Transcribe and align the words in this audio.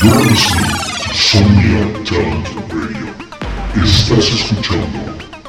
Sonia 0.00 1.86
Talent 2.04 2.48
Radio. 2.68 3.14
Estás 3.82 4.26
escuchando 4.26 4.98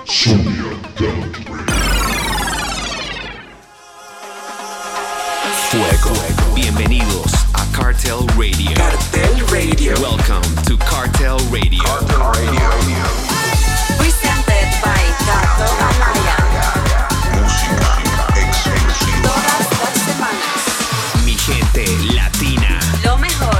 Sonia 0.05 0.69
Talent 0.95 1.35
Radio. 1.49 1.65
Fuego. 5.71 6.13
Bienvenidos 6.53 7.31
a 7.53 7.65
Cartel 7.75 8.27
Radio. 8.37 8.75
Cartel 8.75 9.47
Radio. 9.49 9.93
Welcome 9.99 10.43
to 10.65 10.77
Cartel 10.77 11.39
Radio. 11.49 11.81
Presented 13.97 14.67
by 14.83 15.03
Tato 15.25 15.65
Amaya. 15.81 16.37
Todas 19.23 19.69
las 19.81 19.95
semanas. 20.05 20.61
Mi 21.25 21.35
gente 21.35 21.85
latina. 22.13 22.79
Lo 23.03 23.17
mejor 23.17 23.54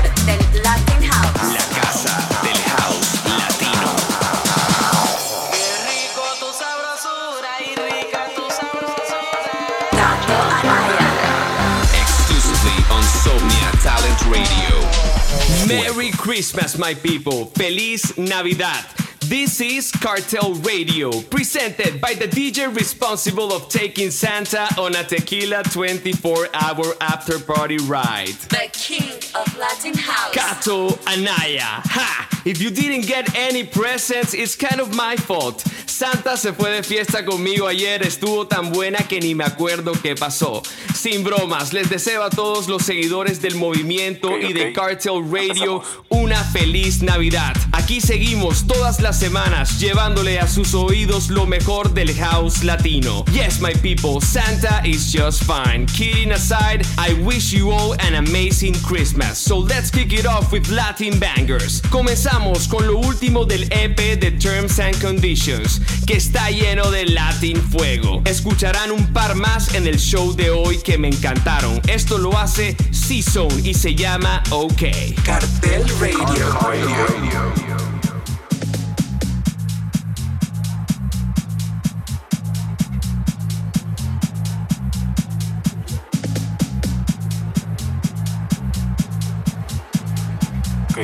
Merry 15.67 16.11
Christmas, 16.11 16.77
my 16.77 16.93
people. 16.93 17.45
Feliz 17.45 18.17
Navidad. 18.17 18.85
This 19.27 19.59
is 19.59 19.91
Cartel 19.91 20.53
Radio, 20.55 21.09
presented 21.09 21.99
by 21.99 22.13
the 22.13 22.27
DJ 22.27 22.67
responsible 22.75 23.51
of 23.51 23.69
taking 23.69 24.11
Santa 24.11 24.67
on 24.77 24.93
a 24.93 25.03
tequila 25.03 25.63
24 25.63 26.49
hour 26.53 26.93
after 27.01 27.39
party 27.39 27.77
ride. 27.87 28.35
The 28.49 28.69
king 28.71 29.17
of 29.33 29.57
Latin 29.57 29.95
House. 29.97 30.31
Kato 30.31 30.99
Anaya. 31.07 31.81
Ha! 31.85 32.41
If 32.45 32.61
you 32.61 32.69
didn't 32.69 33.07
get 33.07 33.35
any 33.35 33.63
presents, 33.63 34.35
it's 34.35 34.55
kind 34.55 34.79
of 34.79 34.93
my 34.93 35.15
fault. 35.15 35.61
Santa 35.87 36.37
se 36.37 36.51
fue 36.51 36.69
de 36.69 36.83
fiesta 36.83 37.25
conmigo 37.25 37.67
ayer, 37.67 38.03
estuvo 38.03 38.47
tan 38.47 38.71
buena 38.71 38.99
que 39.07 39.19
ni 39.19 39.33
me 39.33 39.45
acuerdo 39.45 39.93
qué 39.93 40.15
pasó. 40.15 40.61
Sin 40.93 41.23
bromas, 41.23 41.73
les 41.73 41.89
deseo 41.89 42.21
a 42.21 42.29
todos 42.29 42.67
los 42.67 42.83
seguidores 42.83 43.41
del 43.41 43.55
movimiento 43.55 44.37
y 44.37 44.53
de. 44.53 44.73
Cartel 44.73 45.23
Radio 45.31 45.81
una 46.09 46.43
feliz 46.43 47.01
Navidad. 47.01 47.55
Aquí 47.71 48.01
seguimos 48.01 48.65
todas 48.67 49.01
las 49.01 49.14
semanas 49.15 49.79
llevándole 49.79 50.39
a 50.39 50.47
sus 50.47 50.73
oídos 50.73 51.29
lo 51.29 51.45
mejor 51.45 51.93
del 51.93 52.13
house 52.15 52.63
latino. 52.63 53.23
Yes, 53.31 53.59
my 53.61 53.73
people, 53.73 54.19
Santa 54.19 54.81
is 54.83 55.11
just 55.11 55.43
fine. 55.43 55.85
Kidding 55.87 56.31
aside, 56.31 56.85
I 56.97 57.13
wish 57.23 57.53
you 57.53 57.71
all 57.71 57.93
an 58.01 58.15
amazing 58.15 58.75
Christmas. 58.85 59.37
So 59.37 59.57
let's 59.57 59.89
kick 59.89 60.11
it 60.13 60.25
off 60.25 60.51
with 60.51 60.69
Latin 60.69 61.19
bangers. 61.19 61.81
Comenzamos 61.89 62.67
con 62.67 62.85
lo 62.87 62.97
último 62.97 63.45
del 63.45 63.63
EP 63.71 64.19
de 64.19 64.31
Terms 64.31 64.79
and 64.79 64.99
Conditions, 65.01 65.79
que 66.05 66.17
está 66.17 66.49
lleno 66.49 66.91
de 66.91 67.05
Latin 67.05 67.61
fuego. 67.61 68.21
Escucharán 68.25 68.91
un 68.91 69.13
par 69.13 69.35
más 69.35 69.73
en 69.75 69.87
el 69.87 69.97
show 69.97 70.35
de 70.35 70.49
hoy 70.49 70.77
que 70.79 70.97
me 70.97 71.07
encantaron. 71.07 71.81
Esto 71.87 72.17
lo 72.17 72.37
hace 72.37 72.75
C-Zone 72.91 73.61
y 73.63 73.73
se 73.73 73.95
llama 73.95 74.43
OK. 74.51 74.83
Cartel 75.23 75.83
Radio. 75.99 76.25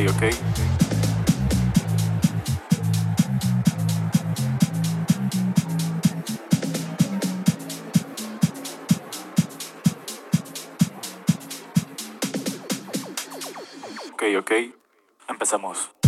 Ok, 0.09 0.23
ok. 0.23 0.31
Ok, 14.13 14.23
ok. 14.39 14.51
Empezamos. 15.27 16.00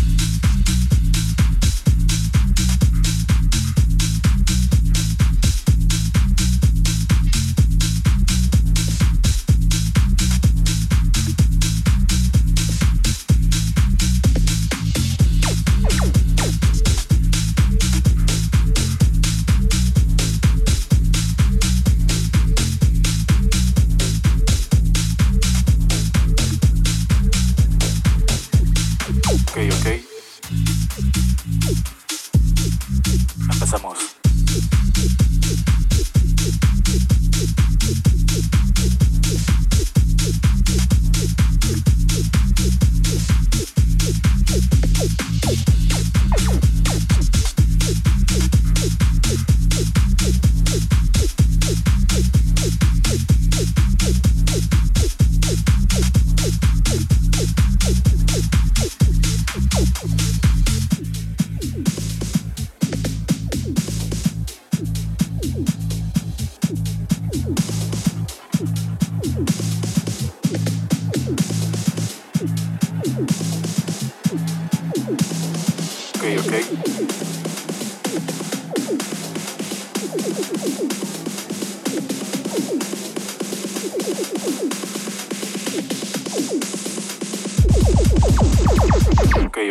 Empezamos. 33.52 34.23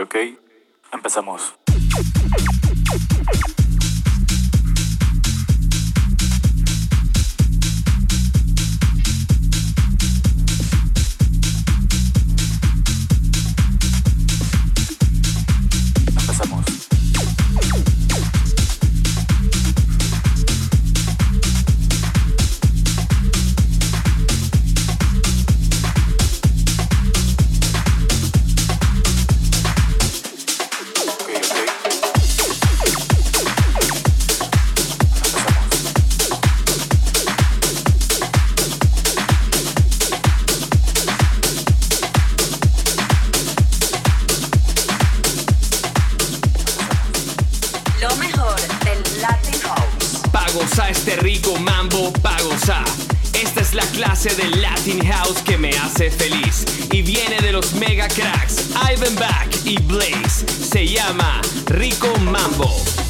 Ok. 0.00 0.16
Empezamos. 0.92 1.61
Esta 52.62 53.60
es 53.60 53.74
la 53.74 53.82
clase 53.86 54.32
de 54.36 54.48
Latin 54.60 55.04
House 55.04 55.42
que 55.42 55.58
me 55.58 55.70
hace 55.70 56.12
feliz. 56.12 56.64
Y 56.92 57.02
viene 57.02 57.40
de 57.40 57.50
los 57.50 57.74
mega 57.74 58.06
cracks 58.06 58.66
Ivan 58.88 59.16
Back 59.16 59.48
y 59.64 59.80
Blaze. 59.80 60.46
Se 60.46 60.86
llama 60.86 61.40
Rico 61.66 62.16
Mambo. 62.20 63.01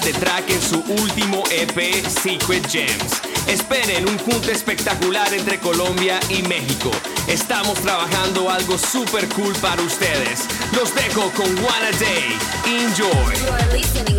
De 0.00 0.12
track 0.12 0.50
en 0.50 0.62
su 0.62 0.80
último 1.02 1.42
EP 1.50 2.06
Secret 2.06 2.68
Gems. 2.70 3.22
Esperen 3.48 4.08
un 4.08 4.18
junte 4.18 4.52
espectacular 4.52 5.32
entre 5.32 5.58
Colombia 5.58 6.20
y 6.28 6.42
México. 6.42 6.90
Estamos 7.26 7.80
trabajando 7.80 8.50
algo 8.50 8.78
super 8.78 9.28
cool 9.30 9.54
para 9.56 9.82
ustedes. 9.82 10.46
Los 10.72 10.94
dejo 10.94 11.30
con 11.32 11.46
One 11.46 11.86
a 11.86 11.92
Day. 11.98 12.38
Enjoy. 12.66 14.17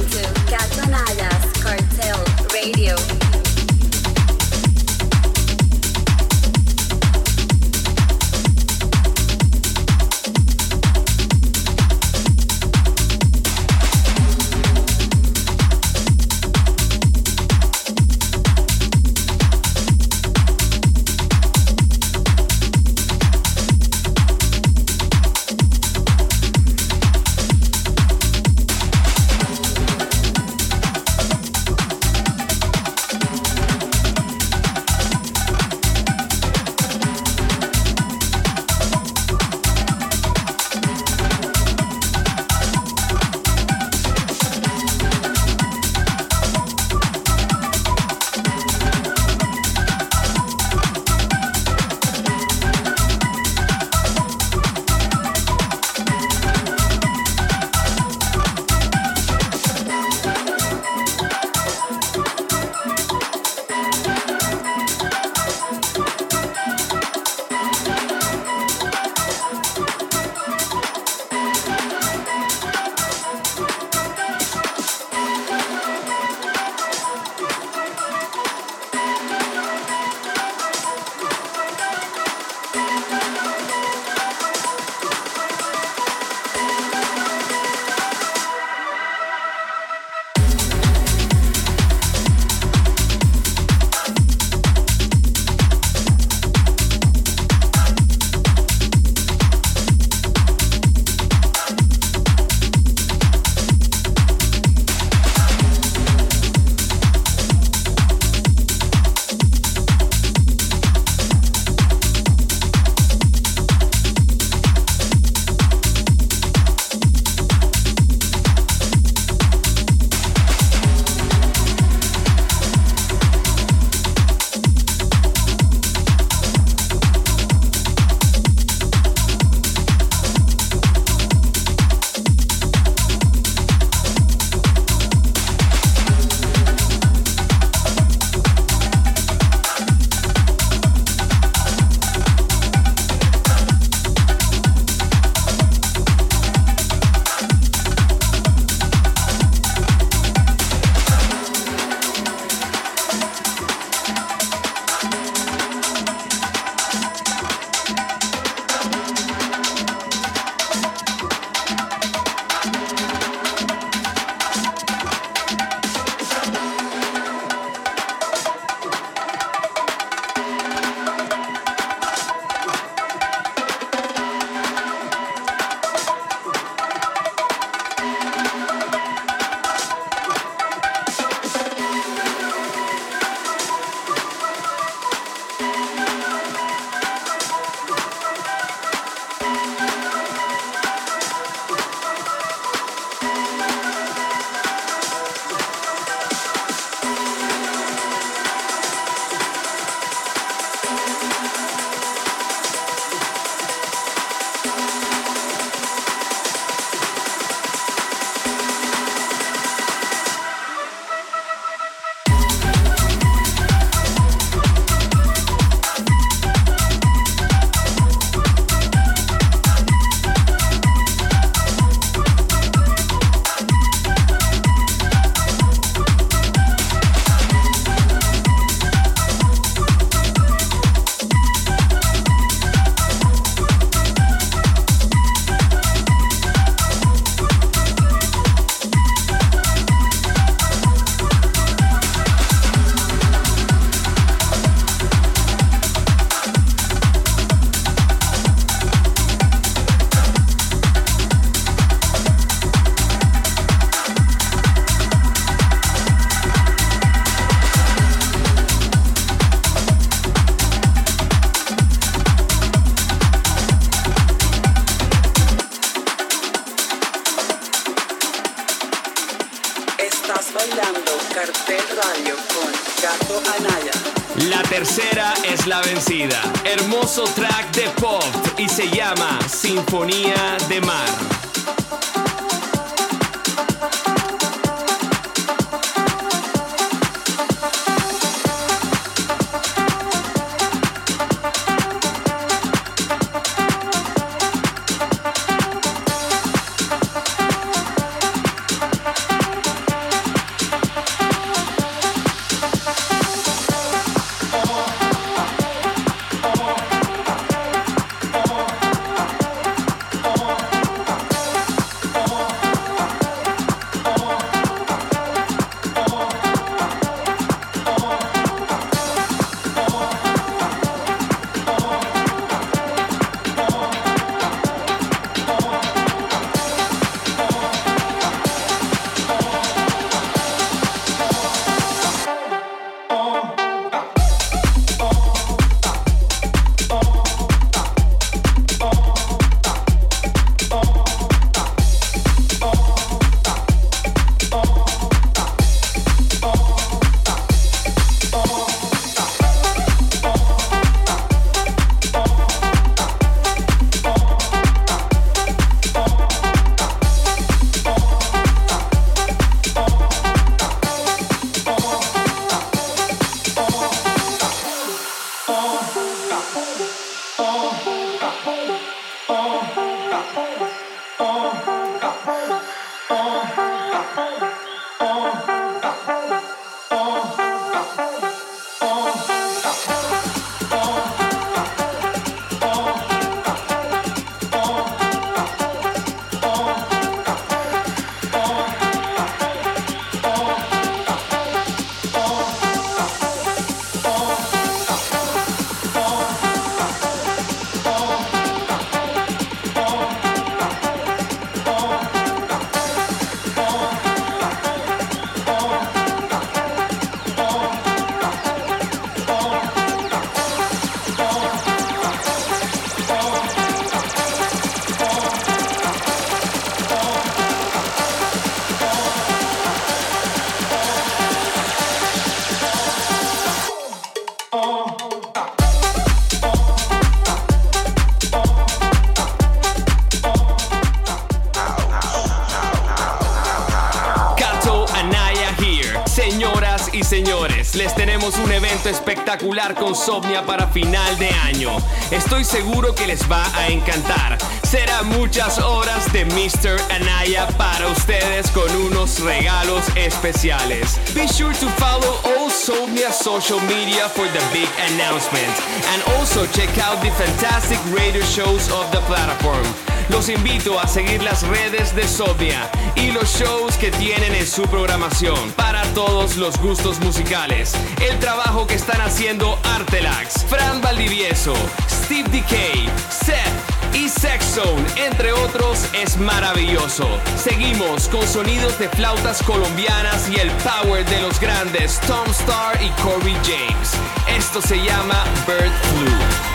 Espectacular 439.09 439.73
con 439.73 439.95
Somnia 439.95 440.45
para 440.45 440.67
final 440.67 441.17
de 441.17 441.29
año. 441.29 441.77
Estoy 442.11 442.43
seguro 442.43 442.93
que 442.93 443.07
les 443.07 443.19
va 443.29 443.43
a 443.57 443.69
encantar. 443.69 444.37
Será 444.69 445.01
muchas 445.01 445.57
horas 445.57 446.13
de 446.13 446.25
Mr. 446.25 446.79
Anaya 446.91 447.47
para 447.57 447.87
ustedes 447.87 448.51
con 448.51 448.69
unos 448.75 449.19
regalos 449.19 449.83
especiales. 449.95 450.99
Be 451.15 451.27
sure 451.27 451.55
to 451.55 451.67
follow 451.79 452.19
all 452.23 452.51
Somnia 452.51 453.11
social 453.11 453.59
media 453.61 454.07
for 454.09 454.27
the 454.27 454.39
big 454.53 454.69
announcement. 454.93 455.49
And 455.91 456.03
also 456.19 456.45
check 456.53 456.69
out 456.77 457.01
the 457.01 457.09
fantastic 457.09 457.79
radio 457.91 458.21
shows 458.21 458.69
of 458.69 458.91
the 458.91 458.99
platform. 459.07 459.65
Los 460.09 460.29
invito 460.29 460.79
a 460.79 460.87
seguir 460.87 461.23
las 461.23 461.41
redes 461.47 461.95
de 461.95 462.07
Sobia 462.07 462.69
y 462.95 463.11
los 463.11 463.27
shows 463.39 463.75
que 463.75 463.89
tienen 463.89 464.35
en 464.35 464.45
su 464.45 464.61
programación 464.67 465.51
para 465.53 465.81
todos 465.95 466.35
los 466.35 466.59
gustos 466.59 466.99
musicales. 466.99 467.73
El 468.07 468.19
trabajo 468.19 468.67
que 468.67 468.75
están 468.75 469.01
haciendo 469.01 469.57
Artelax, 469.63 470.45
Fran 470.47 470.79
Valdivieso, 470.79 471.55
Steve 471.89 472.29
Decay, 472.29 472.87
Seth 473.09 473.78
y 473.93 474.09
Zone, 474.09 474.85
entre 474.97 475.31
otros, 475.31 475.85
es 475.93 476.17
maravilloso. 476.17 477.07
Seguimos 477.37 478.07
con 478.09 478.25
sonidos 478.27 478.77
de 478.79 478.89
flautas 478.89 479.41
colombianas 479.43 480.29
y 480.29 480.35
el 480.35 480.51
power 480.63 481.05
de 481.05 481.21
los 481.21 481.39
grandes 481.39 481.99
Tom 482.01 482.27
Starr 482.29 482.79
y 482.81 482.89
Corey 483.01 483.35
James. 483.43 483.93
Esto 484.27 484.61
se 484.61 484.77
llama 484.77 485.23
Bird 485.47 485.71
Flu. 485.93 486.48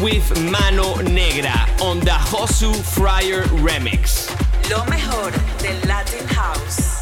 With 0.00 0.30
Mano 0.48 0.94
Negra 1.02 1.66
on 1.80 1.98
the 1.98 2.12
Josu 2.30 2.72
Fryer 2.72 3.42
remix. 3.64 4.30
Lo 4.70 4.84
mejor 4.84 5.32
del 5.58 5.80
Latin 5.88 6.24
House. 6.28 6.93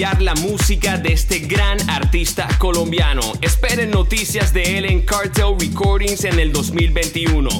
La 0.00 0.34
música 0.34 0.96
de 0.96 1.12
este 1.12 1.40
gran 1.40 1.78
artista 1.90 2.48
colombiano. 2.58 3.20
Esperen 3.42 3.90
noticias 3.90 4.54
de 4.54 4.78
él 4.78 4.86
en 4.86 5.02
Cartel 5.02 5.54
Recordings 5.58 6.24
en 6.24 6.38
el 6.38 6.54
2021. 6.54 7.50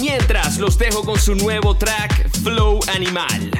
Mientras 0.00 0.58
los 0.58 0.78
dejo 0.78 1.02
con 1.02 1.18
su 1.18 1.34
nuevo 1.34 1.76
track, 1.76 2.28
Flow 2.44 2.78
Animal. 2.94 3.50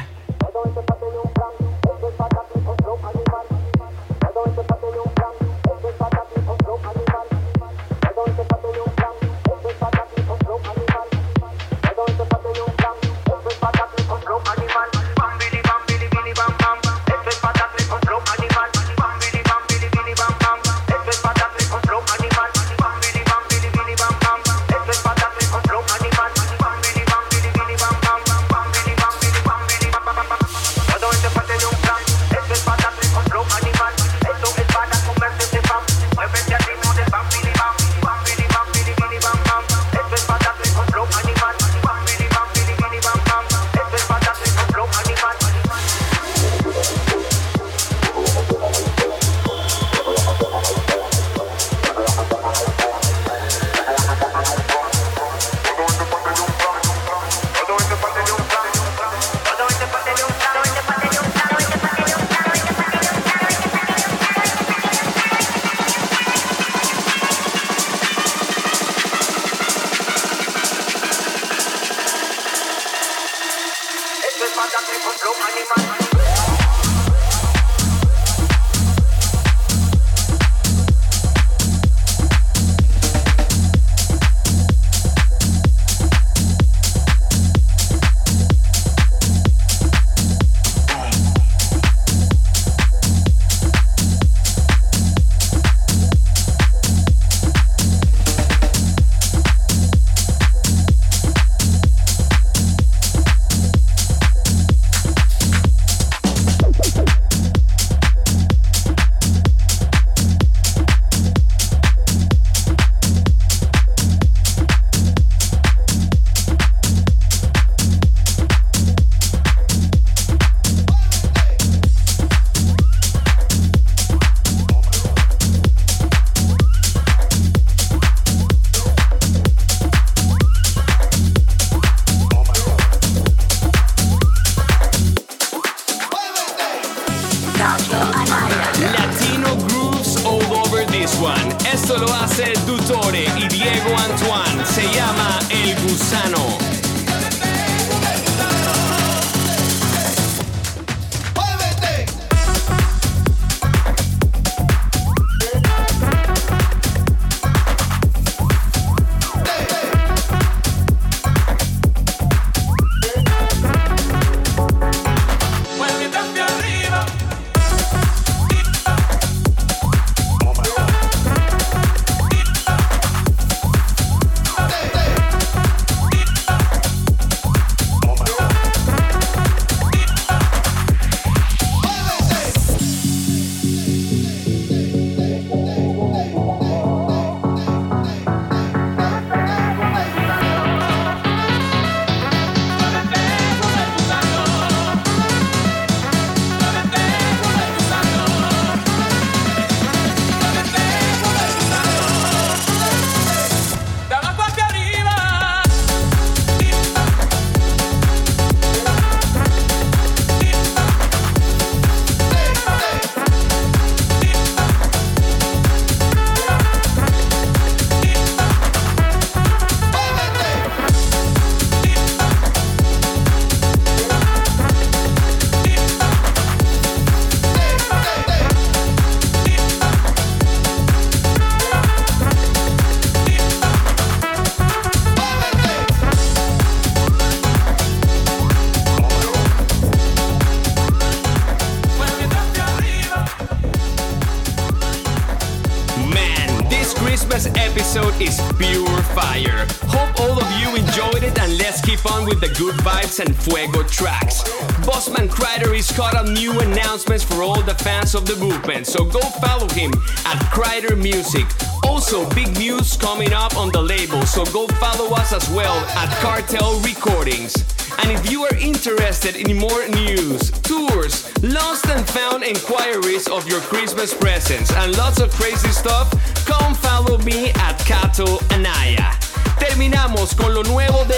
And 253.20 253.35
Fuego 253.35 253.83
tracks. 253.83 254.44
Bossman 254.87 255.28
Kreider 255.28 255.76
is 255.76 255.90
caught 255.90 256.14
on 256.14 256.35
new 256.35 256.52
announcements 256.61 257.24
for 257.24 257.42
all 257.42 257.61
the 257.62 257.74
fans 257.74 258.14
of 258.14 258.26
the 258.26 258.37
movement, 258.37 258.87
so 258.87 259.04
go 259.04 259.18
follow 259.42 259.68
him 259.70 259.90
at 260.24 260.38
Kreider 260.52 260.96
Music. 260.96 261.44
Also, 261.83 262.28
big 262.31 262.57
news 262.57 262.96
coming 262.96 263.33
up 263.33 263.57
on 263.57 263.72
the 263.72 263.83
label, 263.83 264.22
so 264.22 264.44
go 264.52 264.68
follow 264.78 265.12
us 265.16 265.33
as 265.33 265.48
well 265.50 265.74
at 265.96 266.09
Cartel 266.20 266.78
Recordings. 266.81 267.57
And 267.98 268.12
if 268.12 268.31
you 268.31 268.44
are 268.44 268.54
interested 268.54 269.35
in 269.35 269.57
more 269.57 269.88
news, 269.88 270.52
tours, 270.62 271.26
lost 271.42 271.87
and 271.87 272.09
found 272.09 272.44
inquiries 272.44 273.26
of 273.26 273.48
your 273.48 273.61
Christmas 273.62 274.14
presents, 274.14 274.70
and 274.72 274.96
lots 274.96 275.18
of 275.18 275.33
crazy 275.33 275.70
stuff, 275.70 276.09
come 276.46 276.72
follow 276.72 277.18
me 277.18 277.50
at 277.50 277.78
Kato 277.81 278.38
Anaya. 278.54 279.18
Terminamos 279.59 280.37
con 280.37 280.54
lo 280.54 280.62
nuevo 280.62 281.04
de 281.09 281.17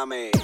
i 0.00 0.39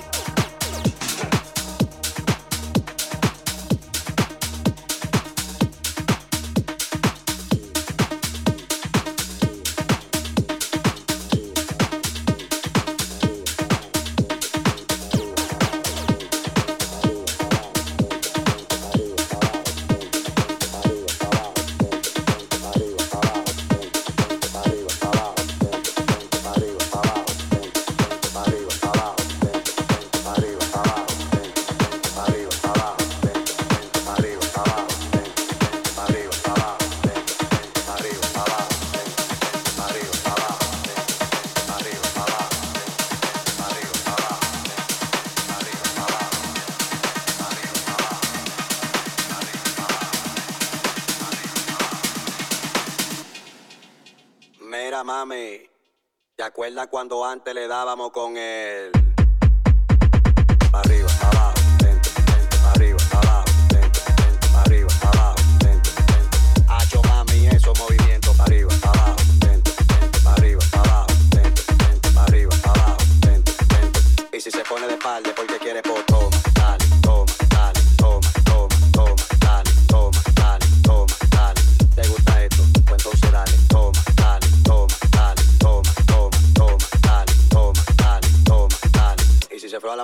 cuando 56.86 57.24
antes 57.24 57.54
le 57.54 57.66
dábamos 57.66 58.10
con 58.10 58.36
él. 58.36 59.05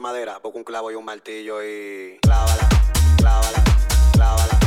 madera, 0.03 0.41
busca 0.43 0.59
un 0.59 0.65
clavo 0.65 0.91
y 0.91 0.97
un 0.97 1.05
martillo 1.05 1.63
y 1.63 2.19
clávala, 2.21 2.69
clávala, 3.19 3.65
clávala. 4.13 4.62